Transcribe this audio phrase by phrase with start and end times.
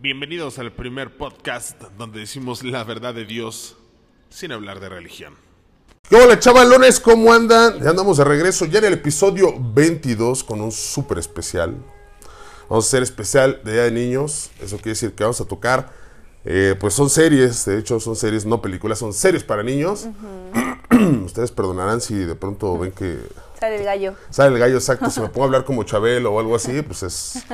[0.00, 3.76] Bienvenidos al primer podcast donde decimos la verdad de Dios
[4.30, 5.34] sin hablar de religión.
[6.08, 7.00] ¿Qué hola chavalones?
[7.00, 7.82] ¿Cómo andan?
[7.82, 11.74] Ya andamos de regreso ya en el episodio 22 con un súper especial.
[12.68, 14.52] Vamos a hacer especial de Día de Niños.
[14.60, 15.92] Eso quiere decir que vamos a tocar,
[16.44, 20.06] eh, pues son series, de hecho son series, no películas, son series para niños.
[21.24, 23.18] Ustedes perdonarán si de pronto ven que
[23.58, 24.14] Sale el gallo.
[24.30, 25.10] Sale el gallo, exacto.
[25.10, 27.44] Si me pongo a hablar como Chabelo o algo así, pues es.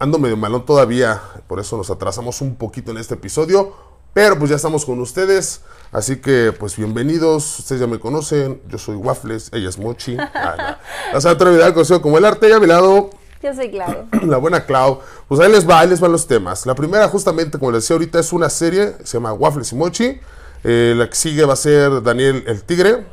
[0.00, 1.20] ando, medio malón todavía.
[1.46, 3.72] Por eso nos atrasamos un poquito en este episodio.
[4.12, 5.60] Pero pues ya estamos con ustedes.
[5.92, 7.60] Así que pues bienvenidos.
[7.60, 8.60] Ustedes ya me conocen.
[8.68, 9.50] Yo soy Waffles.
[9.52, 10.16] Ella es Mochi.
[10.18, 11.12] Ah, no.
[11.14, 12.48] La Sandra Vidal, conocido como el arte.
[12.48, 13.10] Y a mi lado,
[13.42, 14.08] Yo soy Clau.
[14.26, 15.00] la buena Clau.
[15.28, 16.66] Pues ahí les va, ahí les van los temas.
[16.66, 18.94] La primera, justamente, como les decía ahorita, es una serie.
[19.04, 20.20] Se llama Waffles y Mochi.
[20.64, 23.04] Eh, la que sigue va a ser Daniel el Tigre.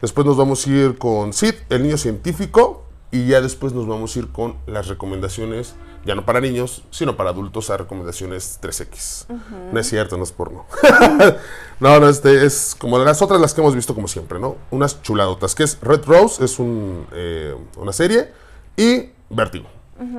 [0.00, 2.82] Después nos vamos a ir con Sid, el niño científico.
[3.12, 7.16] Y ya después nos vamos a ir con las recomendaciones, ya no para niños, sino
[7.16, 9.26] para adultos, a recomendaciones 3X.
[9.72, 10.66] No es cierto, no es porno.
[11.80, 14.56] no, no, este es como las otras, las que hemos visto como siempre, ¿no?
[14.72, 18.32] Unas chuladotas, que es Red Rose, es un, eh, una serie,
[18.76, 19.66] y Vértigo.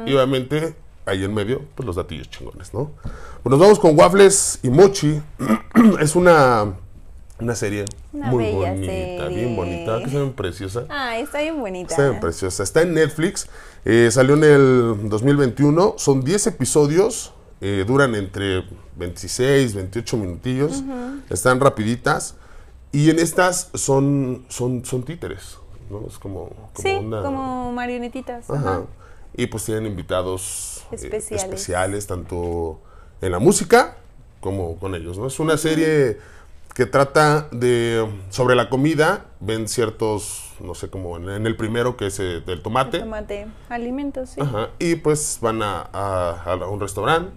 [0.05, 2.91] Y obviamente, ahí en medio, pues los datillos chingones, ¿no?
[3.43, 5.21] Pues nos vamos con Waffles y Mochi.
[5.99, 6.73] es una,
[7.39, 9.35] una serie Una muy bella bonita, serie.
[9.35, 10.85] bien bonita, que se ven preciosa.
[10.89, 11.91] Ah, está bien bonita.
[11.93, 12.63] Está bien preciosa.
[12.63, 13.47] Está en Netflix.
[13.85, 15.95] eh, salió en el 2021.
[15.97, 17.33] Son 10 episodios.
[17.59, 18.63] eh, duran entre
[18.97, 20.83] 26, 28 minutillos.
[21.29, 22.35] Están rapiditas.
[22.91, 25.57] Y en estas son, son, son títeres.
[25.89, 26.05] ¿no?
[26.07, 28.49] Es como, como sí, una- como marionetitas.
[28.49, 28.59] Ajá.
[28.59, 28.81] Ajá.
[29.35, 31.43] Y pues tienen invitados eh, Especiales.
[31.43, 32.79] especiales, tanto
[33.21, 33.97] en la música
[34.41, 35.27] como con ellos, ¿no?
[35.27, 36.17] Es una serie
[36.77, 41.97] que trata de sobre la comida, ven ciertos, no sé, como en, en el primero
[41.97, 43.47] que es eh, del tomate, Tomate.
[43.67, 44.41] Alimentos, sí.
[44.41, 47.31] Ajá, y pues van a, a- a un restaurante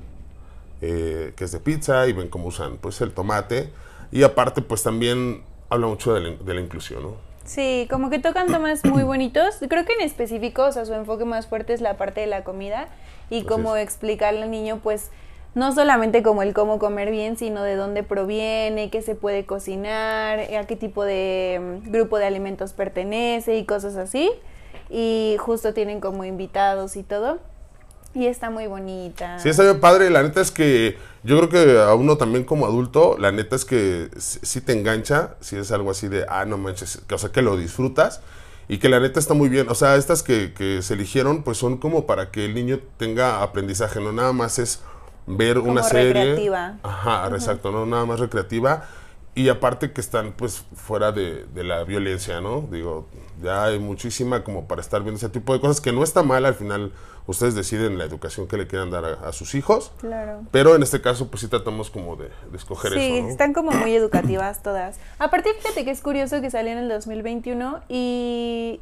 [0.83, 3.73] eh, que es de pizza y ven cómo usan pues el tomate
[4.13, 7.15] y aparte pues también habla mucho de la, de la inclusión, ¿no?
[7.47, 9.57] Sí, como que tocan temas muy bonitos.
[9.71, 12.45] Creo que en específico, o sea, su enfoque más fuerte es la parte de la
[12.45, 12.89] comida
[13.31, 13.47] y Así
[13.79, 13.83] es.
[13.85, 15.11] explicarle al niño, pues,
[15.55, 20.41] no solamente como el cómo comer bien, sino de dónde proviene, qué se puede cocinar,
[20.41, 24.31] a qué tipo de mm, grupo de alimentos pertenece y cosas así.
[24.89, 27.39] Y justo tienen como invitados y todo.
[28.13, 29.39] Y está muy bonita.
[29.39, 30.11] Sí, está bien padre.
[30.11, 33.65] La neta es que yo creo que a uno también como adulto, la neta es
[33.65, 37.43] que si te engancha, si es algo así de, ah, no manches, o sea, que
[37.43, 38.21] lo disfrutas
[38.69, 39.69] y que la neta está muy bien.
[39.69, 43.43] O sea, estas que, que se eligieron, pues son como para que el niño tenga
[43.43, 44.81] aprendizaje, no nada más es
[45.37, 46.13] ver una serie.
[46.13, 46.77] recreativa.
[46.83, 48.85] Ajá, exacto, no nada más recreativa.
[49.35, 52.63] Y aparte que están pues fuera de, de la violencia, ¿no?
[52.71, 53.07] Digo,
[53.41, 56.45] ya hay muchísima como para estar viendo ese tipo de cosas que no está mal,
[56.45, 56.93] al final
[57.27, 59.93] ustedes deciden la educación que le quieran dar a, a sus hijos.
[60.01, 60.41] Claro.
[60.51, 63.29] Pero en este caso pues sí tratamos como de, de escoger Sí, eso, ¿no?
[63.31, 64.99] están como muy educativas todas.
[65.21, 68.81] Aparte, fíjate que es curioso que salió en el 2021 y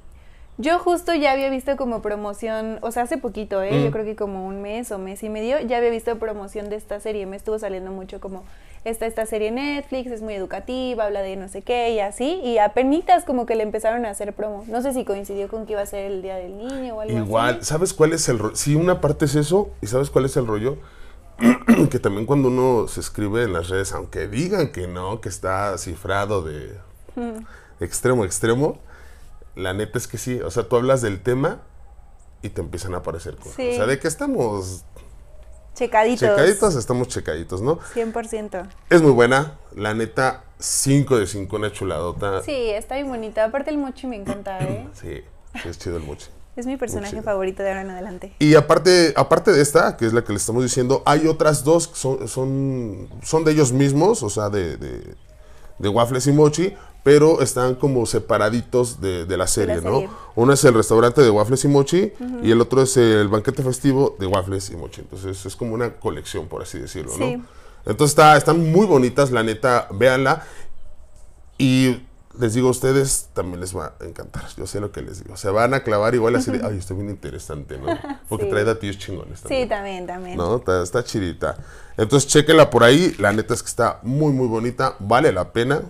[0.59, 3.71] yo justo ya había visto como promoción, o sea, hace poquito, ¿eh?
[3.73, 3.85] Mm.
[3.85, 6.75] Yo creo que como un mes o mes y medio, ya había visto promoción de
[6.75, 7.27] esta serie.
[7.27, 8.43] Me estuvo saliendo mucho como
[8.85, 12.41] esta, esta serie Netflix, es muy educativa, habla de no sé qué y así.
[12.43, 14.65] Y apenitas como que le empezaron a hacer promo.
[14.67, 17.17] No sé si coincidió con que iba a ser el Día del Niño o algo
[17.17, 17.67] Igual, así.
[17.67, 18.57] ¿sabes cuál es el rollo?
[18.57, 20.79] Sí, una parte es eso, y ¿sabes cuál es el rollo?
[21.91, 25.79] que también cuando uno se escribe en las redes, aunque digan que no, que está
[25.79, 26.75] cifrado de
[27.79, 28.81] extremo a extremo,
[29.59, 31.63] la neta es que sí, o sea, tú hablas del tema
[32.43, 33.55] y te empiezan a aparecer cosas.
[33.57, 33.71] Sí.
[33.73, 34.85] O sea, de que estamos
[35.75, 36.21] Checaditos.
[36.21, 37.79] checaditos, estamos checaditos, ¿no?
[37.95, 38.69] 100%.
[38.91, 42.43] Es muy buena, la neta, 5 de 5, una chuladota.
[42.43, 43.45] Sí, está bien bonita.
[43.45, 44.89] Aparte el mochi me encanta, ¿eh?
[44.95, 45.23] Sí,
[45.69, 46.27] es chido el mochi.
[46.57, 48.33] Es mi personaje favorito de ahora en adelante.
[48.41, 51.87] Y aparte, aparte de esta, que es la que le estamos diciendo, hay otras dos
[51.87, 55.15] que son, son, son de ellos mismos, o sea, de, de,
[55.79, 56.75] de Waffles y Mochi,
[57.09, 60.01] pero están como separaditos de, de la serie, ¿no?
[60.01, 60.11] serie.
[60.35, 64.15] Uno es el restaurante de Waffles y Mochi y el otro es el banquete festivo
[64.21, 65.01] de Waffles y Mochi.
[65.01, 67.37] Entonces es como una colección, por así decirlo, Sí.
[67.37, 67.45] ¿no?
[67.87, 70.45] Entonces está, están muy bonitas, la neta, véanla.
[71.57, 72.03] Y
[72.39, 74.45] les digo a ustedes, también les va a encantar.
[74.59, 75.35] Yo sé lo que les digo.
[75.39, 77.87] Se van a clavar igual así de, ay, está bien interesante, ¿no?
[78.29, 78.51] Porque Sí.
[78.51, 79.63] trae datillos chingones también.
[79.63, 80.37] Sí, también, también.
[80.37, 80.57] ¿No?
[80.57, 81.57] Está, está chidita.
[81.97, 83.15] Entonces, chéquenla por ahí.
[83.19, 84.95] La neta es que está muy, muy bonita.
[84.99, 85.81] Vale la pena.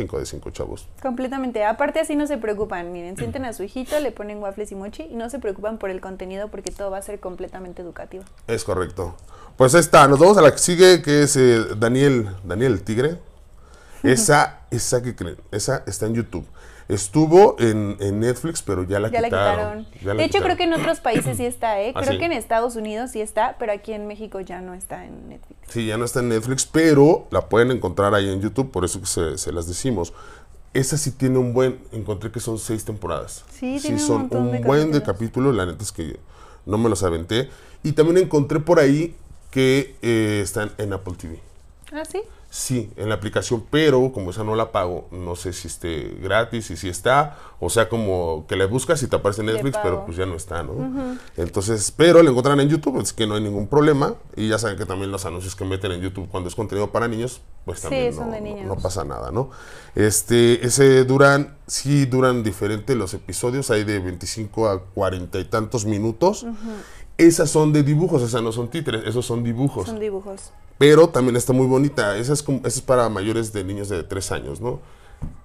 [0.00, 0.88] 5 de 5, chavos.
[1.02, 1.64] Completamente.
[1.64, 2.90] Aparte así no se preocupan.
[2.92, 5.90] Miren, sienten a su hijito, le ponen waffles y mochi y no se preocupan por
[5.90, 8.24] el contenido porque todo va a ser completamente educativo.
[8.46, 9.14] Es correcto.
[9.56, 10.08] Pues ahí está.
[10.08, 13.18] Nos vamos a la que sigue, que es eh, Daniel, Daniel el Tigre.
[14.02, 16.46] Esa, esa que creen, esa está en YouTube.
[16.90, 19.84] Estuvo en, en Netflix, pero ya la Ya la quitaron.
[19.84, 20.02] quitaron.
[20.02, 20.44] Ya la de hecho, quitaron.
[20.46, 21.92] creo que en otros países sí está, ¿eh?
[21.94, 22.18] ¿Ah, Creo sí?
[22.18, 25.60] que en Estados Unidos sí está, pero aquí en México ya no está en Netflix.
[25.68, 29.00] Sí, ya no está en Netflix, pero la pueden encontrar ahí en YouTube, por eso
[29.00, 30.12] que se, se las decimos.
[30.74, 33.44] Esa sí tiene un buen, encontré que son seis temporadas.
[33.52, 35.52] Sí, tiene un son montón un de buen de capítulos.
[35.52, 36.18] capítulos, la neta es que
[36.66, 37.48] no me los aventé.
[37.82, 39.14] Y también encontré por ahí
[39.50, 41.40] que eh, están en Apple TV.
[41.92, 42.20] ¿Ah, sí?
[42.52, 46.72] Sí, en la aplicación, pero como esa no la pago, no sé si esté gratis
[46.72, 50.04] y si está, o sea, como que la buscas y te aparece en Netflix, pero
[50.04, 51.18] pues ya no está, ¿no?
[51.36, 54.14] Entonces, pero la encontrarán en YouTube, así que no hay ningún problema.
[54.34, 57.06] Y ya saben que también los anuncios que meten en YouTube cuando es contenido para
[57.06, 58.16] niños, pues también
[58.66, 59.50] no, pasa nada, ¿no?
[59.94, 65.84] Este, ese duran, sí duran diferente los episodios, hay de 25 a 40 y tantos
[65.84, 66.44] minutos.
[67.16, 69.86] Esas son de dibujos, sea, no son títeres, esos son dibujos.
[69.86, 70.50] Son dibujos.
[70.80, 72.16] Pero también está muy bonita.
[72.16, 74.80] Esa es, como, esa es para mayores de niños de 3 años, ¿no?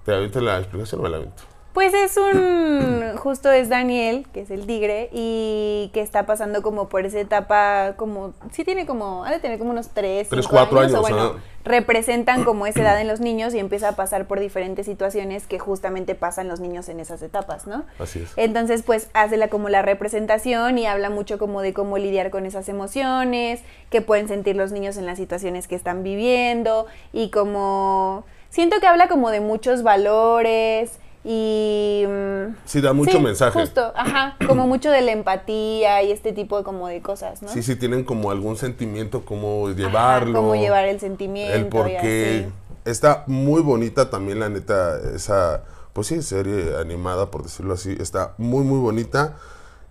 [0.02, 1.42] ¿Te aviento la explicación o me la aviento?
[1.76, 6.88] Pues es un, justo es Daniel, que es el tigre, y que está pasando como
[6.88, 10.80] por esa etapa, como, sí tiene como, ha de tener como unos 3, Tres, cuatro
[10.80, 11.32] años, o bueno, ajá.
[11.66, 15.58] representan como esa edad en los niños y empieza a pasar por diferentes situaciones que
[15.58, 17.84] justamente pasan los niños en esas etapas, ¿no?
[17.98, 18.32] Así es.
[18.36, 22.46] Entonces, pues hace la, como la representación y habla mucho como de cómo lidiar con
[22.46, 28.24] esas emociones, que pueden sentir los niños en las situaciones que están viviendo y como
[28.48, 33.58] siento que habla como de muchos valores y mm, Sí, da mucho sí, mensaje.
[33.58, 37.48] Justo, ajá, como mucho de la empatía y este tipo de como de cosas, ¿no?
[37.48, 40.34] Sí, sí, tienen como algún sentimiento, cómo Ajá, llevarlo.
[40.40, 42.44] cómo llevar el sentimiento El y porqué.
[42.46, 42.52] así.
[42.90, 47.96] Está muy bonita también, la neta, esa, pues sí, serie animada, por decirlo así.
[47.98, 49.36] Está muy, muy bonita.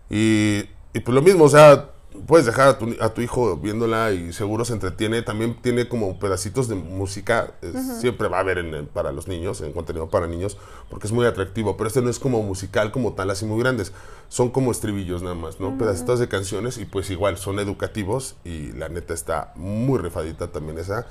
[0.10, 1.90] Y, y pues lo mismo, o sea,
[2.28, 5.22] puedes dejar a tu, a tu hijo viéndola y seguro se entretiene.
[5.22, 7.54] También tiene como pedacitos de música.
[7.62, 10.58] es- Siempre va a haber en para los niños, en contenido para niños,
[10.90, 11.78] porque es muy atractivo.
[11.78, 13.92] Pero este no es como musical como tal, así muy grandes.
[14.30, 15.78] Son como estribillos nada más, ¿no?
[15.78, 18.36] Pedacitos de canciones y pues igual son educativos.
[18.44, 21.06] Y la neta está muy rifadita también esa.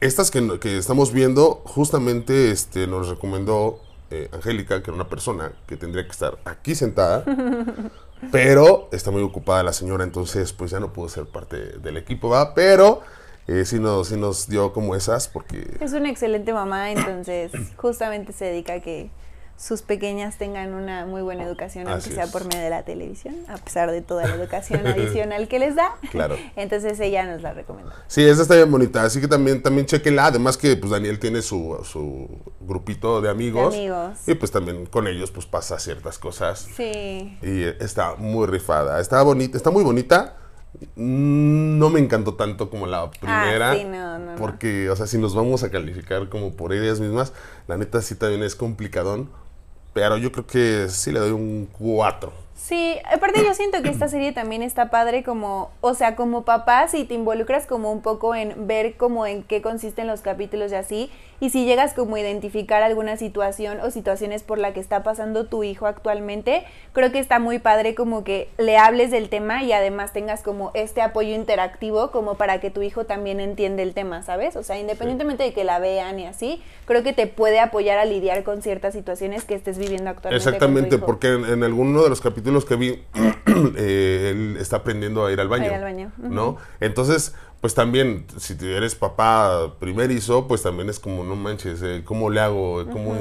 [0.00, 5.76] Estas que estamos viendo, justamente este, nos recomendó eh, Angélica, que era una persona que
[5.76, 7.24] tendría que estar aquí sentada,
[8.30, 12.28] pero está muy ocupada la señora, entonces pues ya no pudo ser parte del equipo,
[12.28, 12.54] ¿va?
[12.54, 13.02] Pero
[13.46, 18.32] eh, sí, nos, sí nos dio como esas, porque Es una excelente mamá, entonces justamente
[18.32, 19.10] se dedica a que
[19.56, 22.30] sus pequeñas tengan una muy buena educación, aunque Así sea es.
[22.32, 25.96] por medio de la televisión, a pesar de toda la educación adicional que les da.
[26.10, 26.36] Claro.
[26.56, 27.92] Entonces ella nos la recomendó.
[28.08, 31.40] sí, esa está bien bonita, así que también, también chequenla, además que pues Daniel tiene
[31.42, 32.28] su, su
[32.60, 34.18] grupito de amigos, De amigos.
[34.26, 37.38] y pues también con ellos pues pasa ciertas cosas Sí.
[37.42, 39.00] Y está muy rifada.
[39.00, 40.36] Está bonita, está muy bonita.
[40.96, 43.70] No me encantó tanto como la primera.
[43.70, 44.36] Ah, sí, no, no, no.
[44.36, 47.32] Porque, o sea, si nos vamos a calificar como por ellas mismas,
[47.68, 49.30] la neta sí también es complicadón.
[49.94, 52.43] Pero yo creo que sí le doy un 4.
[52.56, 56.86] Sí, aparte yo siento que esta serie también está padre como, o sea, como papá,
[56.86, 60.76] si te involucras como un poco en ver como en qué consisten los capítulos y
[60.76, 61.10] así,
[61.40, 65.46] y si llegas como a identificar alguna situación o situaciones por la que está pasando
[65.46, 69.72] tu hijo actualmente, creo que está muy padre como que le hables del tema y
[69.72, 74.22] además tengas como este apoyo interactivo como para que tu hijo también entienda el tema,
[74.22, 74.54] ¿sabes?
[74.54, 78.04] O sea, independientemente de que la vean y así, creo que te puede apoyar a
[78.04, 80.44] lidiar con ciertas situaciones que estés viviendo actualmente.
[80.44, 81.04] con tu Exactamente, hijo.
[81.06, 82.88] porque en, en alguno de los capítulos que vi,
[83.76, 85.64] eh, él está aprendiendo a ir al baño.
[85.64, 86.56] A ir al baño, ¿No?
[86.80, 92.30] Entonces, pues también, si eres papá primerizo, pues también es como, no manches, eh, ¿cómo
[92.30, 92.84] le hago?
[92.92, 93.14] ¿Cómo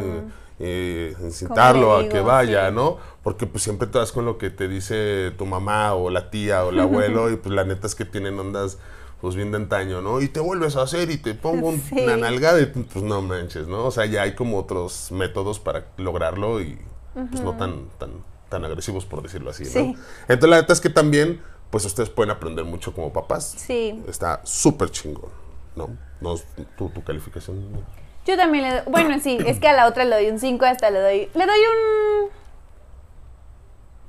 [0.59, 2.75] eh, incitarlo ¿Cómo a que vaya, Sí.
[2.75, 2.98] no?
[3.24, 6.63] Porque pues siempre te vas con lo que te dice tu mamá o la tía
[6.65, 8.77] o el abuelo y pues la neta es que tienen ondas
[9.21, 10.21] pues bien de antaño, ¿no?
[10.21, 11.95] Y te vuelves a hacer y te pongo un- Sí.
[12.01, 13.86] una nalgada y pues no manches, ¿no?
[13.86, 16.77] O sea, ya hay como otros métodos para lograrlo y
[17.13, 18.09] pues no tan, tan,
[18.53, 19.69] tan agresivos por decirlo así, ¿no?
[19.72, 19.95] Sí.
[20.27, 21.41] Entonces la neta es que también
[21.72, 23.55] pues ustedes pueden aprender mucho como papás.
[23.57, 24.00] Sí.
[24.07, 25.31] Está súper chingón,
[25.75, 25.89] ¿no?
[26.22, 26.36] no
[26.77, 27.83] tu, tu calificación.
[28.27, 30.65] Yo también le doy, bueno, sí, es que a la otra le doy un 5,
[30.65, 32.29] hasta le doy, le doy un,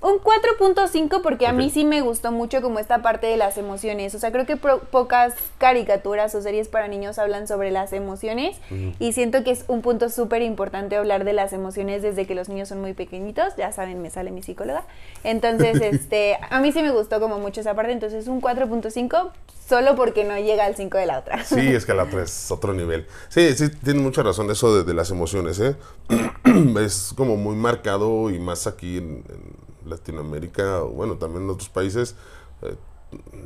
[0.04, 4.14] un 4.5 porque a mí sí me gustó mucho como esta parte de las emociones.
[4.14, 8.56] O sea, creo que pro- pocas caricaturas o series para niños hablan sobre las emociones
[8.98, 12.48] y siento que es un punto súper importante hablar de las emociones desde que los
[12.50, 13.56] niños son muy pequeñitos.
[13.56, 14.84] Ya saben, me sale mi psicóloga.
[15.24, 19.30] Entonces, este, a mí sí me gustó como mucho esa parte, entonces un 4.5
[19.66, 21.42] solo porque no llega al 5 de la otra.
[21.44, 23.06] Sí, es que la otra es otro nivel.
[23.30, 25.76] Sí, sí, tiene mucha razón eso de, de las emociones, ¿eh?
[26.84, 31.68] es como muy marcado y más aquí en, en Latinoamérica, o bueno, también en otros
[31.68, 32.14] países.
[32.62, 32.74] eh,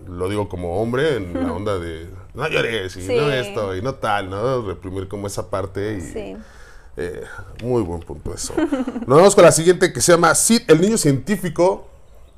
[0.08, 3.14] lo digo como hombre, en la onda de no llores y Sí.
[3.16, 4.62] no esto y no tal, ¿no?
[4.62, 6.36] Reprimir como esa parte y Sí.
[6.96, 7.22] Eh,
[7.62, 8.54] muy buen punto eso.
[9.06, 11.86] Nos vamos con la siguiente que se llama Sid, el niño científico.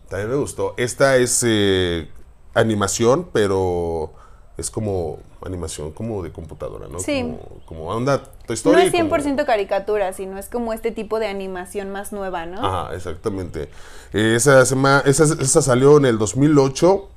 [0.08, 0.74] También me gustó.
[0.76, 2.08] Esta es eh,
[2.52, 4.12] animación, pero
[4.60, 6.98] es como animación como de computadora, ¿no?
[7.00, 7.20] Sí.
[7.22, 8.82] Como, como onda Toy No Story.
[8.82, 12.64] es como- 100% caricatura, sino es como este tipo de animación más nueva, ¿no?
[12.64, 13.68] Ajá, exactamente.
[14.12, 17.08] Eh, esa, esa, esa salió en el 2008.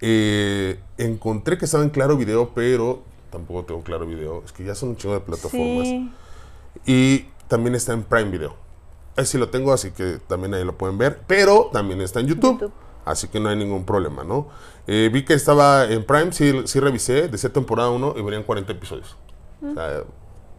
[0.00, 4.42] Eh, encontré que estaba en Claro Video, pero tampoco tengo Claro Video.
[4.44, 5.86] Es que ya son un chingo de plataformas.
[5.86, 6.10] sí.
[6.86, 8.54] Y también está en Prime Video.
[9.16, 11.20] Ahí sí lo tengo, así que también ahí lo pueden ver.
[11.26, 12.52] Pero también está en YouTube.
[12.60, 12.72] YouTube.
[13.10, 14.48] Así que no hay ningún problema, ¿no?
[14.86, 18.72] Eh, vi que estaba en Prime, sí, sí revisé, decía temporada 1 y venían 40
[18.72, 19.16] episodios.
[19.62, 20.02] O sea.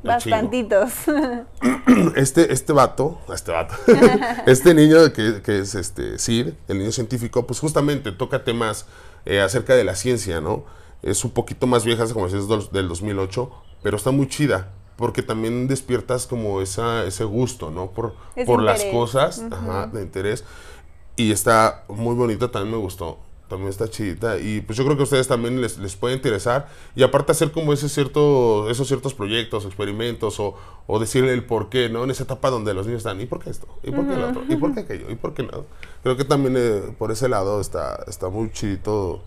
[0.04, 0.92] Bastantitos.
[2.16, 3.74] Este, este vato, este vato,
[4.46, 8.86] este niño que, que es este Sid, el niño científico, pues justamente toca temas
[9.26, 10.64] eh, acerca de la ciencia, ¿no?
[11.02, 13.52] Es un poquito más vieja, como decías, del- del 2008,
[13.82, 17.92] pero está muy chida, porque también despiertas como esa, ese gusto, ¿no?
[17.92, 20.44] Por, Ese por las cosas, ajá, de interés.
[21.20, 23.18] Y está muy bonita, también me gustó.
[23.50, 24.38] También está chidita.
[24.38, 26.68] Y pues yo creo que a ustedes también les, les puede interesar.
[26.96, 30.54] Y aparte hacer como ese cierto, esos ciertos proyectos, experimentos, o,
[30.86, 32.04] o decirle el por qué, ¿no?
[32.04, 33.68] En esa etapa donde los niños están, ¿y por qué esto?
[33.84, 34.44] ¿Y por qué lo otro?
[34.48, 35.10] ¿Y por qué aquello?
[35.10, 35.66] ¿Y por qué no?
[36.04, 39.24] Creo que también eh, por ese lado está, está muy chidito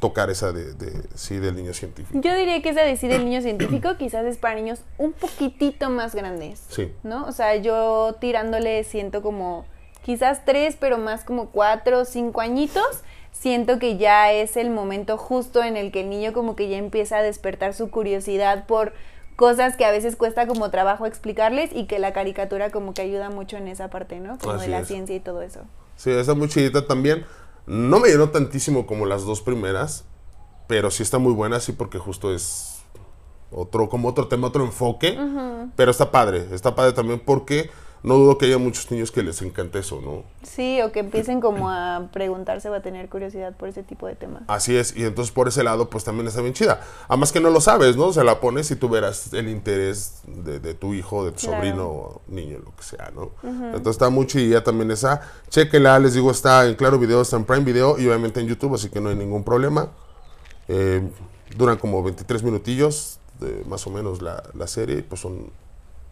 [0.00, 2.18] tocar esa de, de- sí, del niño científico.
[2.18, 5.90] Yo diría que esa de sí del niño científico quizás es para niños un poquitito
[5.90, 6.62] más grandes.
[6.70, 6.90] Sí.
[7.02, 7.26] ¿No?
[7.26, 9.66] O sea, yo tirándole siento como
[10.02, 13.02] quizás tres, pero más como cuatro o cinco añitos.
[13.32, 16.76] Siento que ya es el momento justo en el que el niño como que ya
[16.76, 18.92] empieza a despertar su curiosidad por
[19.36, 23.30] cosas que a veces cuesta como trabajo explicarles y que la caricatura como que ayuda
[23.30, 24.36] mucho en esa parte, ¿no?
[24.38, 24.88] Como Así de la es.
[24.88, 25.60] ciencia y todo eso.
[25.96, 27.24] Sí, está muy chidita también.
[27.66, 30.04] No me llenó tantísimo como las dos primeras,
[30.66, 32.82] pero sí está muy buena, sí, porque justo es
[33.50, 35.18] otro, como otro tema, otro enfoque.
[35.76, 37.70] Pero está padre, está padre también porque
[38.02, 40.24] no dudo que haya muchos niños que les encante eso, ¿no?
[40.42, 44.14] Sí, o que empiecen como a preguntarse o a tener curiosidad por ese tipo de
[44.14, 44.42] temas.
[44.48, 46.80] Así es, y entonces por ese lado, pues también está bien chida.
[47.08, 48.12] Además que no lo sabes, ¿no?
[48.12, 51.56] Se la pones y tú verás el interés de, de tu hijo, de tu Claro.
[51.56, 53.30] sobrino, o niño, lo que sea, ¿no?
[53.42, 55.20] Entonces está muy chida también esa.
[55.50, 58.74] Chequenla, les digo, está en Claro Video, está en Prime Video y obviamente en YouTube,
[58.74, 59.90] así que no hay ningún problema.
[60.68, 61.02] Eh,
[61.56, 65.50] duran como 23 minutillos, de, más o menos la, la serie, y pues son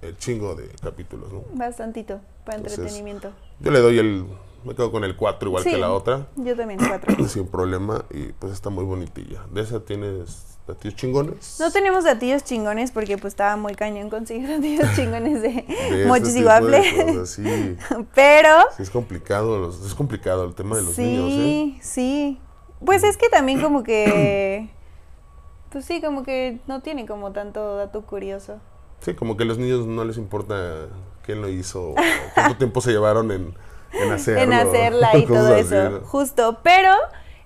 [0.03, 1.43] el chingo de capítulos, ¿no?
[1.55, 3.33] Bastantito, para Entonces, entretenimiento.
[3.61, 4.27] Yo le doy el,
[4.65, 7.15] me quedo con el 4 igual Sí, que la otra Yo también, cuatro.
[7.29, 9.45] sin problema y pues está muy bonitilla.
[9.53, 11.57] ¿De esa tienes platillos chingones?
[11.59, 16.37] No tenemos gatillos chingones porque pues estaba muy cañón conseguir gatillos chingones de, De mochis
[16.37, 17.31] y waffles.
[17.31, 17.43] Sí,
[18.15, 21.79] Pero sí es complicado, los- es complicado el tema de los sí, niños, ¿eh?
[21.83, 22.41] sí.
[22.85, 24.71] Pues es que también como que
[25.73, 28.59] pues sí, como que no tiene como tanto dato curioso.
[29.01, 30.87] Sí, como que a los niños no les importa
[31.25, 31.95] quién lo hizo, o
[32.35, 33.55] cuánto tiempo se llevaron en,
[33.93, 34.43] en hacerlo.
[34.43, 36.01] en hacerla y todo así, eso, ¿no?
[36.01, 36.59] justo.
[36.63, 36.93] Pero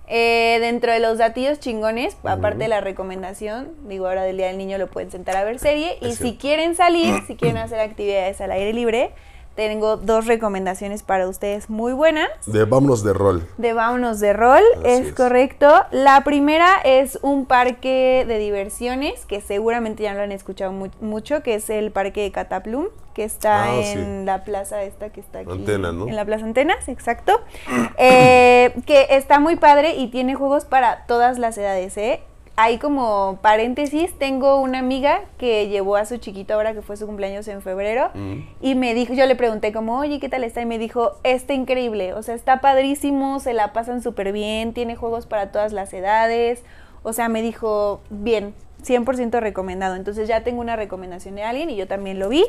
[0.07, 4.57] eh, dentro de los datillos chingones, aparte de la recomendación, digo, ahora del Día del
[4.57, 5.97] Niño lo pueden sentar a ver serie.
[6.01, 9.11] Y si quieren salir, si quieren hacer actividades al aire libre,
[9.55, 12.27] tengo dos recomendaciones para ustedes muy buenas.
[12.45, 13.47] De vámonos de rol.
[13.57, 15.13] De Vámonos de Rol, es, es.
[15.13, 15.71] correcto.
[15.91, 21.43] La primera es un parque de diversiones que seguramente ya lo han escuchado mu- mucho,
[21.43, 23.83] que es el parque de Cataplum, que está Ah, en
[24.21, 24.25] sí.
[24.25, 25.51] la plaza esta que está aquí.
[25.51, 26.07] Antenas, ¿no?
[26.07, 27.39] En la plaza Antenas, exacto.
[27.97, 32.21] Eh, que está muy padre y tiene juegos para todas las edades, ¿eh?
[32.55, 37.07] Hay como paréntesis, tengo una amiga que llevó a su chiquito ahora que fue su
[37.07, 38.41] cumpleaños en febrero Mm.
[38.61, 40.61] y me dijo, yo le pregunté como, oye, ¿qué tal está?
[40.61, 44.95] Y me dijo, está increíble, o sea, está padrísimo, se la pasan súper bien, tiene
[44.95, 46.61] juegos para todas las edades,
[47.01, 49.95] o sea, me dijo, bien, 100% recomendado.
[49.95, 52.45] Entonces ya tengo una recomendación de alguien y yo también lo vi.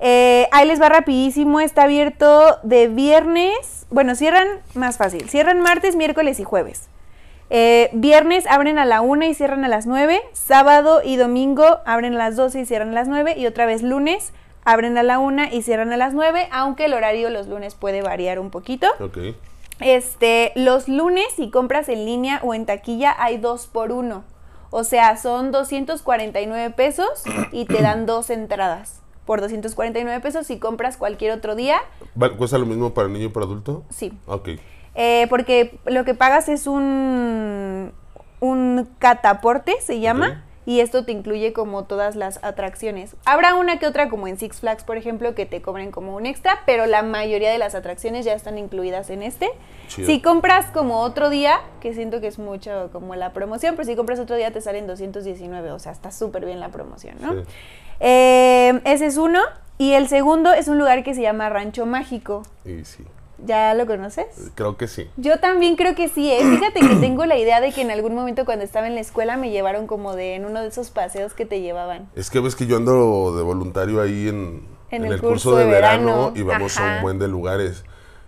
[0.00, 5.94] Eh, ahí les va rapidísimo, está abierto de viernes, bueno, cierran más fácil, cierran martes,
[5.94, 6.88] miércoles y jueves.
[7.54, 10.22] Eh, viernes abren a la 1 y cierran a las 9.
[10.32, 13.34] Sábado y domingo abren a las 12 y cierran a las 9.
[13.36, 14.32] Y otra vez lunes
[14.64, 16.48] abren a la 1 y cierran a las 9.
[16.50, 18.86] Aunque el horario los lunes puede variar un poquito.
[19.80, 24.24] Este, los lunes, si compras en línea o en taquilla, hay dos por uno.
[24.70, 29.02] O sea, son 249 pesos y te dan dos entradas.
[29.26, 31.76] Por 249 pesos, si compras cualquier otro día,
[32.38, 33.84] ¿Cuesta lo mismo para niño y para adulto?
[33.90, 34.10] sí.
[34.26, 34.48] Ok.
[34.94, 37.92] Eh, porque lo que pagas es un,
[38.40, 43.16] un cataporte, se llama, y esto te incluye como todas las atracciones.
[43.24, 46.26] Habrá una que otra, como en Six Flags, por ejemplo, que te cobren como un
[46.26, 49.48] extra, pero la mayoría de las atracciones ya están incluidas en este.
[49.88, 50.06] Chido.
[50.06, 53.96] Si compras como otro día, que siento que es mucho como la promoción, pero si
[53.96, 57.32] compras otro día te salen 219, o sea, está súper bien la promoción, ¿no?
[57.32, 57.40] Sí.
[58.00, 59.40] Eh, ese es uno.
[59.78, 62.42] Y el segundo es un lugar que se llama Rancho Mágico.
[62.64, 63.04] Y sí,
[63.44, 64.26] ¿Ya lo conoces?
[64.54, 65.08] creo que sí.
[65.16, 66.38] Yo también creo que sí, ¿eh?
[66.40, 69.36] Fíjate que tengo la idea de que en algún momento cuando estaba en la escuela
[69.36, 72.08] me llevaron como de en uno de esos paseos que te llevaban.
[72.14, 75.50] Es que ves que yo ando de voluntario ahí en, En en el el, curso,
[75.50, 76.32] curso de, de verano, verano.
[76.36, 77.84] y vamos a un buen de lugares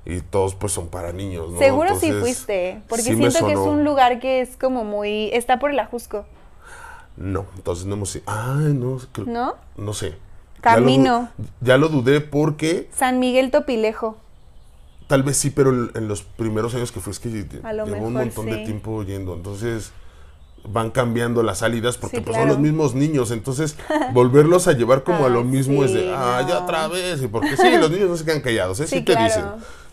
[0.07, 1.59] y todos pues son para niños, ¿no?
[1.59, 5.31] Seguro sí Entonces, fuiste, porque sí siento que es un lugar que es como muy...
[5.33, 6.27] Está por el Ajusco,
[7.17, 8.25] No, entonces no hemos ido.
[8.27, 9.55] Ay, no, creo- ¿no?
[9.77, 10.17] no sé.
[10.61, 11.05] Camino.
[11.05, 14.17] Ya lo, du- ya lo dudé porque San Miguel Topilejo.
[15.07, 17.29] Tal vez sí, pero en en los primeros años que fue es que
[17.63, 19.93] A lo llevo un montón de tiempo yendo, entonces
[20.67, 23.77] van cambiando las salidas porque Sí, pues, son los mismos niños, entonces
[24.13, 27.27] volverlos a llevar como a lo Ay, mismo es de, ah, ya otra vez, y
[27.29, 28.87] porque sí, los niños no se quedan callados, ¿eh?
[28.87, 29.25] sí, te claro.
[29.25, 29.45] dicen.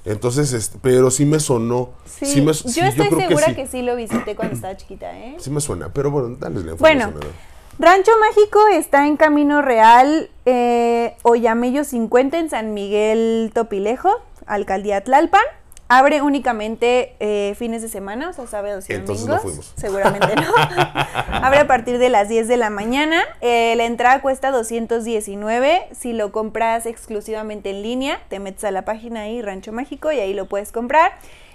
[0.03, 3.67] Entonces, este, pero sí me sonó, Sí, sí, me, yo sí, estoy segura que que
[3.67, 5.35] sí, lo visité cuando estaba chiquita, ¿eh?
[5.39, 7.19] sí me suena, pero bueno, dale la Bueno, información.
[7.19, 7.51] ver.
[7.79, 14.09] Rancho Mágico está en Camino Real, eh, Oyamello 50 en San Miguel Topilejo,
[14.51, 15.41] Alcaldía Tlalpan.
[15.87, 19.41] Abre únicamente eh, fines de semana, o sea, sábados y Entonces no domingos.
[19.41, 19.73] fuimos.
[19.77, 20.53] Seguramente no.
[21.45, 23.23] Abre a partir de las 10 de la mañana.
[23.41, 25.87] Eh, la entrada cuesta 219.
[25.91, 30.19] Si lo compras exclusivamente en línea, te metes a la página ahí, Rancho Mágico, y
[30.19, 31.11] ahí lo puedes comprar.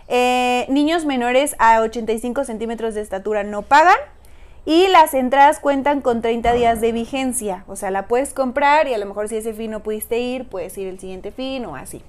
[0.08, 3.96] Eh, niños menores a 85 centímetros de estatura no pagan.
[4.68, 7.62] Y las entradas cuentan con 30 días de vigencia.
[7.68, 10.48] O sea, la puedes comprar y a lo mejor si ese fin no pudiste ir,
[10.48, 12.02] puedes ir el siguiente fin o así.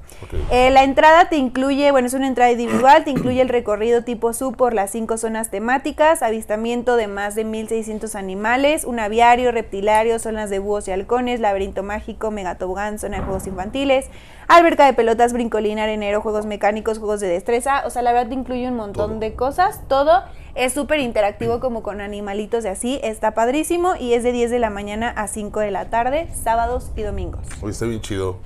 [0.49, 4.33] Eh, la entrada te incluye, bueno, es una entrada individual, te incluye el recorrido tipo
[4.33, 10.17] SU por las cinco zonas temáticas, avistamiento de más de 1600 animales, un aviario, reptilario,
[10.17, 14.07] zonas de búhos y halcones, laberinto mágico, megatobogán, zona de juegos infantiles,
[14.47, 17.83] alberca de pelotas, brincolín, arenero, juegos mecánicos, juegos de destreza.
[17.85, 19.19] O sea, la verdad te incluye un montón Todo.
[19.19, 20.23] de cosas, todo.
[20.55, 24.59] Es súper interactivo como con animalitos y así, está padrísimo y es de 10 de
[24.59, 27.41] la mañana a 5 de la tarde, sábados y domingos.
[27.61, 28.37] Hoy está bien chido.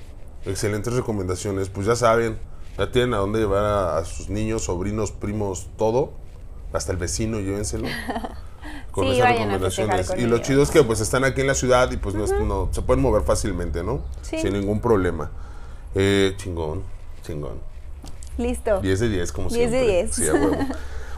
[0.44, 1.68] Excelentes recomendaciones.
[1.70, 2.38] Pues ya saben,
[2.76, 6.12] ya tienen a dónde llevar a, a sus niños, sobrinos, primos, todo.
[6.72, 7.86] Hasta el vecino, llévenselo.
[8.90, 10.10] Con Sí, esas recomendaciones.
[10.10, 12.26] con Y lo chido es que pues están aquí en la ciudad y pues no,
[12.44, 14.02] no- se pueden mover fácilmente, ¿no?
[14.20, 14.38] Sí.
[14.38, 15.30] Sin ningún problema.
[15.94, 16.82] Eh, chingón,
[17.26, 17.60] chingón.
[18.38, 18.80] Listo.
[18.80, 20.02] 10 de 10, como 10 de siempre.
[20.02, 20.14] 10.
[20.14, 20.56] Sí, a huevo.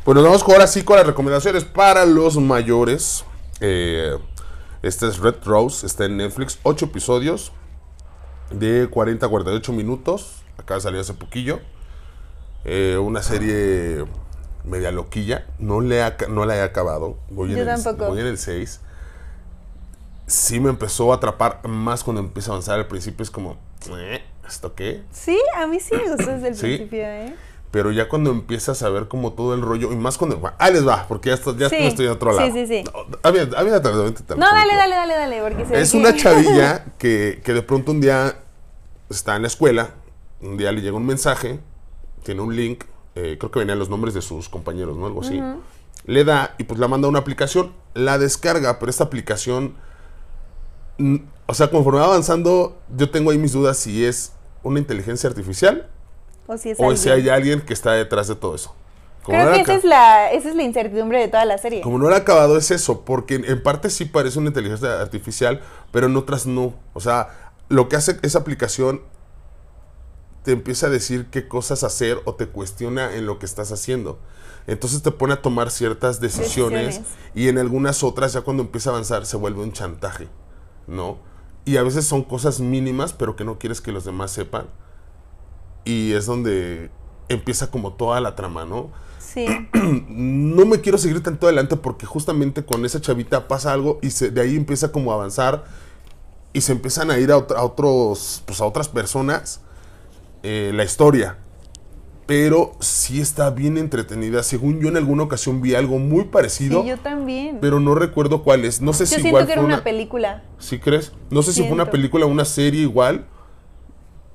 [0.05, 3.25] Bueno, nos vamos ahora sí con las recomendaciones para los mayores.
[3.61, 4.19] Eh,
[4.83, 7.53] este es Red Rose, está en Netflix, 8 episodios
[8.51, 10.43] de 40 a 48 minutos.
[10.59, 11.61] Acaba de salir hace poquillo.
[12.65, 14.05] Eh, una serie
[14.65, 15.47] media loquilla.
[15.59, 17.17] No, le ha- no la he acabado.
[17.31, 18.09] Voy en Yo el, tampoco.
[18.11, 18.81] Voy en el 6.
[20.27, 22.79] Sí me empezó a atrapar más cuando empieza a avanzar.
[22.79, 23.57] Al principio es como,
[23.99, 25.02] "Eh, ¿esto qué?
[25.12, 26.61] Sí, a mí sí me gustó desde el Sí.
[26.66, 27.35] principio, ¿eh?
[27.70, 30.40] Pero ya cuando empiezas a ver como todo el rollo, y más cuando.
[30.59, 31.76] Ahí les va, porque ya, estoy- ya Sí.
[31.78, 32.52] estoy en otro Sí, lado.
[32.52, 32.85] sí, sí.
[32.85, 35.90] No, a ver, a ver, a te No, dale, dale, dale, dale, porque se Es
[35.90, 38.37] que- una chavilla que, que de pronto un día
[39.11, 39.90] está en la escuela,
[40.40, 41.59] un día le llega un mensaje,
[42.22, 42.85] tiene un link,
[43.16, 45.07] eh, creo que venían los nombres de sus compañeros, ¿no?
[45.07, 45.42] Algo así.
[46.07, 49.74] Le da y pues la manda a una aplicación, la descarga, pero esta aplicación,
[51.46, 55.88] o sea, conforme va avanzando, yo tengo ahí mis dudas si es una inteligencia artificial
[56.46, 57.33] O si es o si alguien.
[57.33, 58.74] hay alguien que está detrás de todo eso.
[59.22, 61.57] Como Creo no que era esa es, la, esa es la incertidumbre de toda la
[61.59, 61.80] serie.
[61.80, 65.62] como no ha acabado es eso, porque en, en parte sí parece una inteligencia artificial,
[65.92, 66.74] pero en otras no.
[66.92, 69.02] O sea, lo que hace esa aplicación
[70.42, 74.18] te empieza a decir qué cosas hacer o te cuestiona en lo que estás haciendo.
[74.66, 77.12] Entonces te pone a tomar ciertas decisiones, Decisiones.
[77.35, 80.28] y en algunas otras ya cuando empieza a avanzar se vuelve un chantaje,
[80.87, 81.18] ¿no?
[81.64, 84.66] Y a veces son cosas mínimas, pero que no quieres que los demás sepan.
[85.85, 86.90] Y es donde
[87.29, 88.90] empieza como toda la trama, ¿no?
[89.18, 89.46] Sí.
[90.09, 94.31] no me quiero seguir tanto adelante porque justamente con esa chavita pasa algo y se-
[94.31, 95.64] de ahí empieza como a avanzar
[96.53, 99.61] y se empiezan a ir a, ot- a otros, pues a otras personas
[100.42, 101.38] eh, la historia.
[102.27, 104.43] Pero sí está bien entretenida.
[104.43, 107.59] Según yo en alguna ocasión vi algo muy parecido, Sí, yo también.
[107.61, 108.81] pero no recuerdo cuál es.
[108.81, 110.43] No sé yo si siento igual que era una, una, película.
[110.59, 111.13] ¿Sí crees?
[111.31, 113.27] No sé si fue una película o una serie igual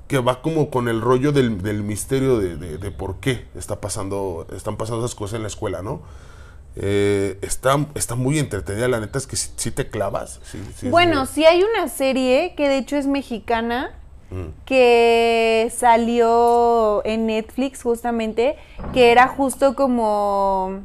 [0.07, 3.79] que va como con el rollo del, del misterio de, de- de por qué está
[3.79, 6.01] pasando, están pasando esas cosas en la escuela, ¿no?
[6.75, 10.39] Eh, está, está muy entretenida, la neta es que sí, te clavas.
[10.83, 13.91] Bueno, sí hay una serie que de hecho es mexicana
[14.31, 14.49] Mm.
[14.65, 18.57] que salió en Netflix justamente,
[18.93, 20.81] que era justo como...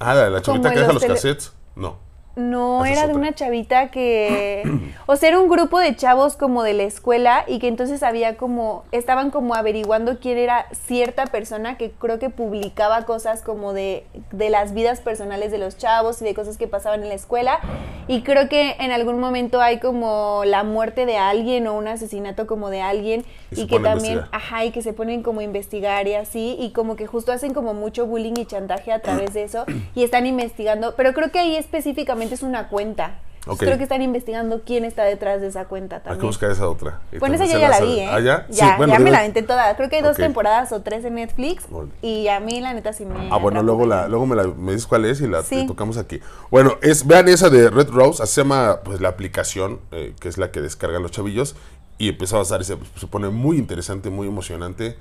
[0.00, 1.52] Ah, la, la chavita que deja los los cassettes.
[1.76, 2.03] No.
[2.36, 3.16] No, era de otra.
[3.16, 4.62] una chavita que,
[5.06, 8.36] o sea, era un grupo de chavos como de la escuela y que entonces había
[8.36, 14.04] como, estaban como averiguando quién era cierta persona que creo que publicaba cosas como de,
[14.32, 17.60] de las vidas personales de los chavos y de cosas que pasaban en la escuela
[18.08, 22.46] y creo que en algún momento hay como la muerte de alguien o un asesinato
[22.46, 26.06] como de alguien Y y, que también, ajá, y que se ponen como a investigar
[26.06, 29.44] y así y como que justo hacen como mucho bullying y chantaje a través de
[29.44, 33.18] eso y están investigando, pero creo que ahí específicamente es una cuenta.
[33.58, 36.26] Creo que están investigando quién está detrás de esa cuenta Hay que también.
[36.28, 37.00] buscar esa otra.
[37.20, 38.08] Bueno, esa también yo se ya la vi, ¿eh?
[38.10, 38.46] ¿Ah, ya?
[38.48, 39.76] Sí, Ya, bueno, ya me la aventé toda.
[39.76, 41.64] Creo que hay dos temporadas o tres en Netflix.
[42.00, 43.28] Y a mí, la neta, sí me.
[43.30, 45.66] Ah, bueno, luego, la, luego me, la, me dices cuál es y la Sí.
[45.66, 46.20] tocamos aquí.
[46.50, 50.28] Bueno, es, vean esa de Red Rose, así se llama pues, la aplicación, eh, que
[50.30, 51.54] es la que descargan los chavillos,
[51.98, 54.96] y empieza a avanzar y se, se pone muy interesante, muy emocionante,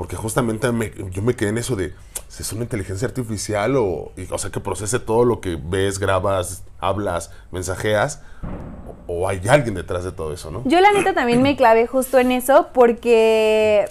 [0.00, 1.92] porque justamente me- yo me quedé en eso de
[2.26, 6.64] si es una inteligencia artificial o, o sea, que procese todo lo que ves, grabas,
[6.78, 8.22] hablas, mensajeas,
[9.06, 10.62] o, o hay alguien detrás de todo eso, ¿no?
[10.64, 13.90] Yo, la neta, también me clavé justo en eso porque.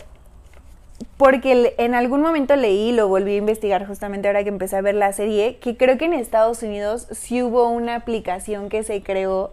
[1.15, 4.95] Porque en algún momento leí, lo volví a investigar justamente ahora que empecé a ver
[4.95, 9.52] la serie, que creo que en Estados Unidos sí hubo una aplicación que se creó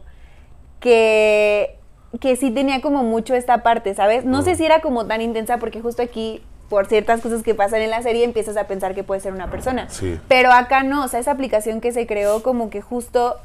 [0.80, 1.76] que,
[2.20, 4.24] que sí tenía como mucho esta parte, ¿sabes?
[4.24, 7.82] No sé si era como tan intensa porque justo aquí, por ciertas cosas que pasan
[7.82, 9.88] en la serie, empiezas a pensar que puede ser una persona.
[9.88, 10.18] Sí.
[10.28, 13.36] Pero acá no, o sea, esa aplicación que se creó como que justo...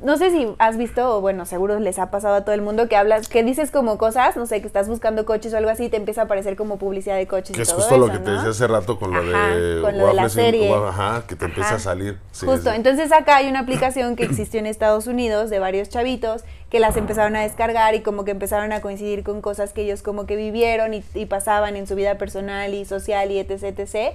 [0.00, 2.88] No sé si has visto, o bueno, seguro les ha pasado a todo el mundo
[2.88, 5.86] que hablas, que dices como cosas, no sé, que estás buscando coches o algo así
[5.86, 8.06] y te empieza a aparecer como publicidad de coches Que y es todo justo lo
[8.06, 10.72] que te decía hace rato con lo Ajá, de con lo de la serie.
[10.72, 12.16] Ajá, que te empieza a salir.
[12.30, 12.76] Sí, Justo, sí.
[12.76, 16.96] entonces acá hay una aplicación que existió en Estados Unidos de varios chavitos que las
[16.96, 20.36] empezaron a descargar y como que empezaron a coincidir con cosas que ellos como que
[20.36, 24.14] vivieron y, y pasaban en su vida personal y social y etc, etc.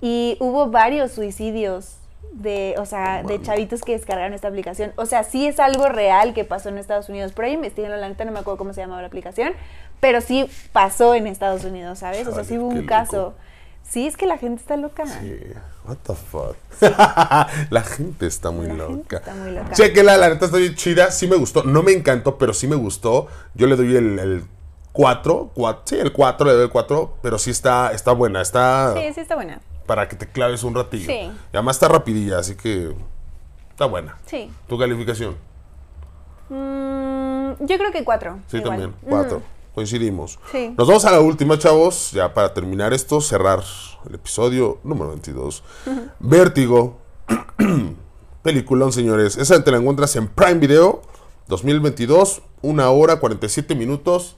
[0.00, 1.96] Y hubo varios suicidios
[2.34, 4.92] de, o sea, de chavitos que descargaron esta aplicación.
[4.96, 7.32] O sea, sí es algo real que pasó en Estados Unidos.
[7.32, 9.52] Por ahí investiguenlo, la neta no me acuerdo cómo se llamaba la aplicación,
[10.00, 12.26] pero sí pasó en Estados Unidos, ¿sabes?
[12.26, 12.88] O sea, sí hubo un loco.
[12.88, 13.34] caso.
[13.88, 15.06] Sí, es que la gente está loca.
[15.06, 15.40] Sí,
[15.86, 16.56] What the fuck.
[17.70, 18.88] la gente está muy La loca.
[18.94, 19.72] gente está muy loca.
[19.72, 21.10] Chequela, la neta está bien chida.
[21.10, 21.62] Sí me gustó.
[21.62, 23.28] No me encantó, pero sí me gustó.
[23.54, 24.44] Yo le doy el, el
[24.92, 25.52] 4.
[25.84, 27.14] Sí, el 4, le doy el 4.
[27.22, 28.40] Pero sí está, está buena.
[28.40, 29.60] Está Sí, sí está buena.
[29.86, 31.06] para que te claves un ratillo.
[31.06, 31.30] Sí.
[31.52, 32.94] Y además está rapidilla, así que
[33.70, 34.16] está buena.
[34.26, 34.50] Sí.
[34.66, 35.36] ¿Tu calificación?
[36.48, 38.38] Mm, yo creo que cuatro.
[38.48, 38.70] Sí, igual.
[38.78, 38.94] también.
[39.08, 39.42] 4.
[39.74, 40.38] Coincidimos.
[40.52, 40.72] Sí.
[40.78, 42.12] Nos vamos a la última, chavos.
[42.12, 43.62] Ya para terminar esto, cerrar
[44.08, 45.62] el episodio número 22.
[46.20, 46.98] Vértigo.
[48.42, 49.36] Peliculón, señores.
[49.36, 51.02] Esa te la encuentras en Prime Video
[51.48, 52.42] 2022.
[52.62, 54.36] Una hora, 47 minutos.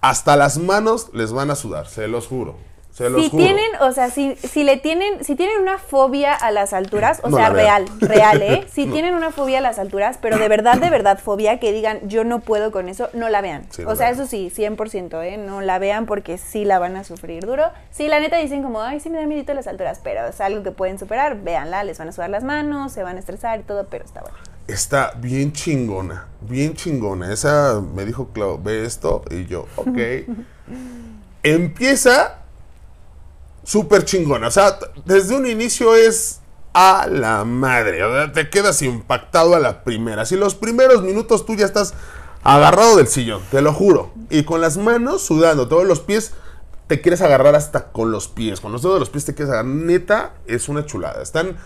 [0.00, 2.56] Hasta las manos les van a sudar, se los juro.
[2.94, 3.42] Se los Si juro.
[3.44, 7.28] tienen, o sea, si, si le tienen, si tienen una fobia a las alturas, o
[7.28, 8.64] No sea, real, real, ¿eh?
[8.72, 8.92] Si No.
[8.92, 12.22] tienen una fobia a las alturas, pero de verdad, de verdad, fobia, que digan, yo
[12.22, 13.66] no puedo con eso, no la vean.
[13.70, 14.14] Sí, o sea, vean.
[14.20, 15.36] eso sí, 100%, ¿eh?
[15.38, 17.64] No la vean porque sí la van a sufrir duro.
[17.90, 20.62] Sí, la neta dicen como, ay, sí me da miedo las alturas, pero es algo
[20.62, 23.64] que pueden superar, véanla, les van a sudar las manos, se van a estresar y
[23.64, 24.36] todo, pero está bueno.
[24.68, 27.32] Está bien chingona, bien chingona.
[27.32, 29.22] Esa me dijo, Clau, ve esto.
[29.32, 29.98] Y yo, ok.
[31.42, 32.38] Empieza
[33.64, 34.48] súper chingona.
[34.48, 36.40] O sea, desde un inicio es
[36.72, 38.04] a la madre.
[38.04, 40.24] O sea, te quedas impactado a la primera.
[40.26, 41.94] Si los primeros minutos tú ya estás
[42.42, 44.12] agarrado del sillón, te lo juro.
[44.30, 46.32] Y con las manos sudando, todos los pies,
[46.86, 48.60] te quieres agarrar hasta con los pies.
[48.60, 49.72] Con los dedos de los pies te quieres agarrar.
[49.72, 51.22] Neta, es una chulada.
[51.22, 51.56] Están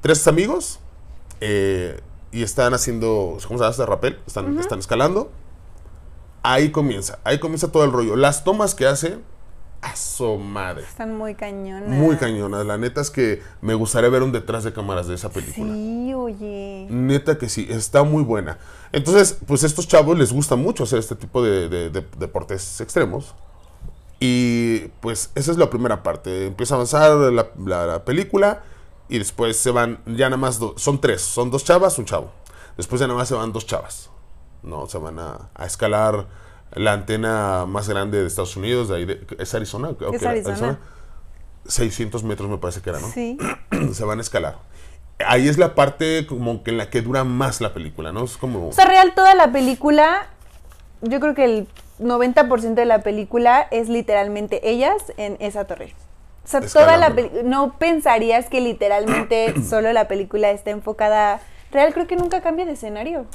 [0.00, 0.78] tres amigos.
[1.40, 2.00] eh,
[2.32, 3.70] y están haciendo, ¿cómo se llama?
[3.70, 5.30] Este rappel, están, están escalando.
[6.42, 8.16] Ahí comienza, ahí comienza todo el rollo.
[8.16, 9.18] Las tomas que hace,
[9.82, 10.82] a su madre.
[10.84, 11.88] Están muy cañonas.
[11.88, 12.66] Muy cañonas.
[12.66, 15.72] La neta es que me gustaría ver un detrás de cámaras de esa película.
[15.72, 16.86] Sí, oye.
[16.90, 18.58] Neta que sí, está muy buena.
[18.92, 23.34] Entonces, pues estos chavos les gusta mucho hacer este tipo de, de- de deportes extremos.
[24.18, 26.46] Y pues esa es la primera parte.
[26.46, 28.62] Empieza a avanzar la, la- la película
[29.08, 32.30] y después se van, ya nada más, do- son tres, son dos chavas, un chavo.
[32.76, 34.10] Después ya nada más se van dos chavas.
[34.62, 36.26] No, se van a, a escalar
[36.72, 39.90] la antena más grande de Estados Unidos, de ahí de- ¿es Arizona?
[39.98, 40.78] Creo Es Arizona.
[41.66, 43.08] 600 metros me parece que era, ¿no?
[43.08, 43.38] Sí.
[43.92, 44.58] se van a escalar.
[45.26, 48.24] Ahí es la parte como que en la que dura más la película, ¿no?
[48.24, 48.68] Es como...
[48.68, 50.26] O sea, real, toda la película,
[51.02, 51.68] yo creo que el
[52.00, 55.94] 90% de la película es literalmente ellas en esa torre.
[56.44, 61.40] O sea, toda la película, no pensarías que literalmente solo la película está enfocada.
[61.70, 63.26] Real, creo que nunca cambia de escenario.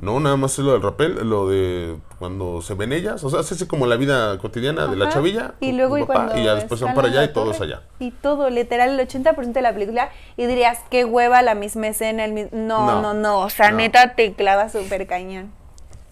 [0.00, 3.22] No, nada más es lo del rapel, lo de cuando se ven ellas.
[3.22, 5.54] O sea, es así como la vida cotidiana de la chavilla.
[5.60, 7.82] Y luego y papá, cuando y ya después van para allá y todos allá.
[7.98, 10.08] Y todo, literal, el 80% de la película.
[10.38, 12.24] Y dirías, qué hueva la misma escena.
[12.24, 13.02] El mi- no, No.
[13.02, 13.76] no, no, O sea, No.
[13.76, 15.52] neta te clava súper cañón.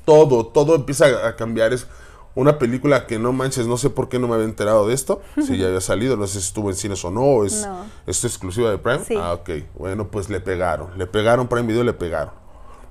[0.04, 1.72] Todo, todo empieza a cambiar.
[1.72, 1.86] Es
[2.34, 5.22] una película que no manches, no sé por qué no me había enterado de esto.
[5.42, 7.22] Si ya había salido, no sé si estuvo en cines o no.
[7.22, 7.86] o es, No.
[8.06, 9.00] ¿Es exclusiva de Prime?
[9.04, 9.14] Sí.
[9.18, 9.50] Ah, ok.
[9.76, 10.90] Bueno, pues le pegaron.
[10.98, 12.32] Le pegaron, Prime Video le pegaron.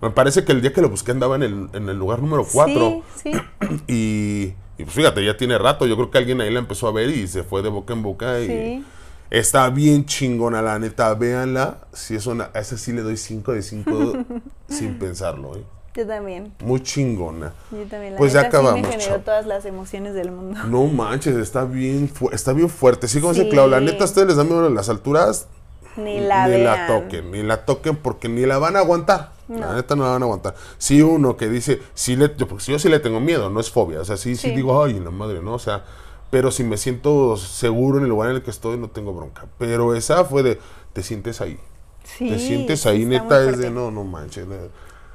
[0.02, 2.46] Me parece que el día que lo busqué andaba en el, en el lugar número
[2.52, 3.02] 4.
[3.24, 3.40] Sí, sí.
[3.88, 5.86] Y, y pues fíjate, ya tiene rato.
[5.88, 8.04] Yo creo que alguien ahí la empezó a ver y se fue de boca en
[8.04, 8.40] boca.
[8.40, 8.86] Y Sí.
[9.32, 11.14] está bien chingona, la neta.
[11.16, 11.80] Véanla.
[11.94, 14.14] Si es una, a esa sí le doy 5 de 5
[14.70, 15.56] sin pensarlo.
[15.56, 15.64] ¿eh?
[15.96, 16.54] Yo también.
[16.64, 17.54] Muy chingona.
[17.72, 18.14] Yo también.
[18.14, 20.60] La Pues ya sí acabamos, me generó todas las emociones del mundo.
[20.66, 23.08] No manches, está bien, está bien fuerte.
[23.08, 23.50] Sí, como dice Sí.
[23.50, 25.48] Clau, la neta, a ustedes les da miedo las alturas.
[25.96, 29.32] Ni la ni la toquen, ni la toquen porque ni la van a aguantar.
[29.50, 29.74] La No.
[29.76, 30.56] neta no la van a aguantar.
[30.78, 33.70] Si uno que dice, sí le, yo, porque yo sí le tengo miedo, no es
[33.72, 34.02] fobia.
[34.02, 34.56] O sea, sí, sí, Sí.
[34.56, 35.54] digo, ay, la madre, ¿no?
[35.54, 35.84] O sea,
[36.30, 39.46] pero si me siento seguro en el lugar en el que estoy, no tengo bronca.
[39.58, 40.60] Pero esa fue de,
[40.94, 41.58] te sientes ahí.
[42.04, 44.46] Sí, te sientes sí ahí, neta, es de, no, no manches.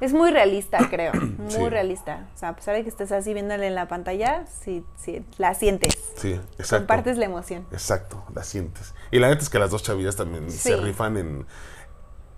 [0.01, 1.13] Es muy realista, creo.
[1.37, 1.69] Muy Sí.
[1.69, 2.27] realista.
[2.35, 5.53] O sea, a pesar de que estés así viéndole en la pantalla, sí, sí, la
[5.53, 5.93] sientes.
[6.17, 6.87] Sí, exacto.
[6.87, 7.65] Compartes la emoción.
[7.71, 8.93] Exacto, la sientes.
[9.11, 10.81] Y la neta es que las dos chavillas también se Sí.
[10.81, 11.45] rifan en.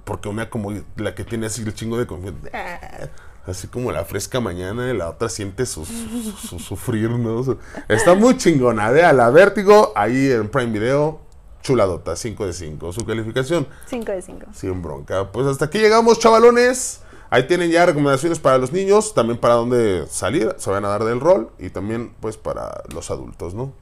[0.05, 2.47] Porque una como la que tiene así el chingo de confianza.
[2.53, 3.07] ah,
[3.47, 7.43] Así como la fresca mañana y la otra siente su, su- su sufrir, ¿no?
[7.87, 8.89] Está muy chingona.
[8.91, 11.19] la Vértigo, ahí en Prime Video.
[11.61, 12.93] Chuladota, 5 de 5.
[12.93, 14.45] Su calificación, 5 de 5.
[14.53, 15.31] sin bronca.
[15.31, 17.01] Pues hasta aquí llegamos, chavalones.
[17.31, 21.03] Ahí tienen ya recomendaciones para los niños, también para dónde salir, se van a dar
[21.03, 23.73] del rol y también pues para los adultos, ¿no?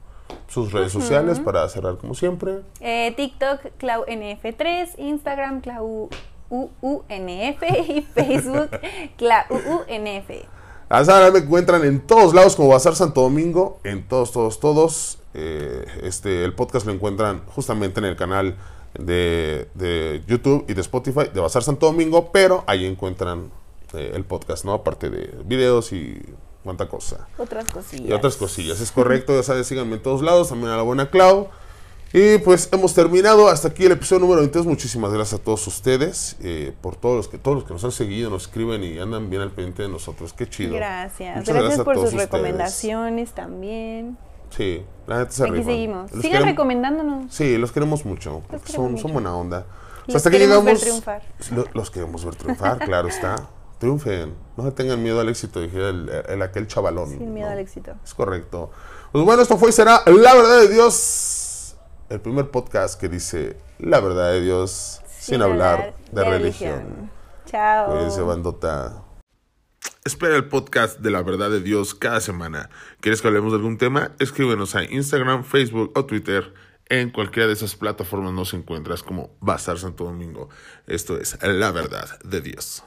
[0.54, 2.60] Sus redes sociales para cerrar como siempre.
[2.78, 6.10] Eh, TikTok, ClauNF3, Instagram, ClauUUNF
[7.88, 8.70] y Facebook,
[9.16, 10.30] ClauUNF.
[10.88, 15.18] A Sara me encuentran en todos lados como Bazar Santo Domingo, en todos, todos, todos.
[15.34, 18.54] Eh, este, el podcast lo encuentran justamente en el canal
[18.96, 23.50] de, de YouTube y de Spotify de Bazar Santo Domingo, pero ahí encuentran
[23.92, 24.72] eh, el podcast, ¿no?
[24.72, 26.22] Aparte de videos y
[26.64, 27.28] cuánta cosa.
[27.38, 28.08] Otras cosillas.
[28.08, 31.10] Y otras cosillas, es correcto, ya sabes, síganme en todos lados, también a la buena
[31.10, 31.48] Clau.
[32.12, 34.66] Y pues hemos terminado hasta aquí el episodio número 23.
[34.66, 37.90] Muchísimas gracias a todos ustedes eh, por todos los que todos los que nos han
[37.90, 40.32] seguido, nos escriben y andan bien al pendiente de nosotros.
[40.32, 40.74] Qué chido.
[40.74, 41.36] Gracias.
[41.38, 42.24] Muchas Gracias, por sus ustedes.
[42.30, 44.16] recomendaciones también.
[44.50, 46.12] Sí, la neta se Aquí seguimos.
[46.12, 47.34] Los Sigan recomendándonos.
[47.34, 48.42] Sí, los queremos mucho.
[48.48, 49.12] Los son, queremos son mucho.
[49.12, 49.58] buena onda.
[49.58, 51.02] O sea, Los hasta que queremos ver llegamos.
[51.02, 51.22] triunfar.
[51.50, 53.34] Lo- los queremos ver triunfar, claro está.
[53.78, 54.34] Triunfen.
[54.56, 57.08] No se tengan miedo al éxito, dijera el, el- aquel chavalón.
[57.10, 57.52] Sin miedo ¿no?
[57.52, 57.94] al éxito.
[58.04, 58.70] Es correcto.
[59.12, 61.76] Pues bueno, esto fue y será La Verdad de Dios.
[62.08, 67.10] El primer podcast que dice La Verdad de Dios sin, hablar de, religión.
[67.46, 67.92] Chao.
[67.92, 69.02] Cuídense, bandota.
[70.04, 72.68] Espera el podcast de la verdad de Dios cada semana.
[73.00, 74.12] ¿Quieres que hablemos de algún tema?
[74.18, 76.52] Escríbenos a Instagram, Facebook o Twitter.
[76.90, 80.50] En cualquiera de esas plataformas nos encuentras como Bazar Santo Domingo.
[80.86, 82.84] Esto es la verdad de Dios.